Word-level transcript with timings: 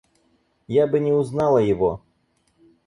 Я 0.75 0.87
бы 0.87 0.99
не 1.05 1.11
узнала 1.13 1.59
его. 1.59 2.01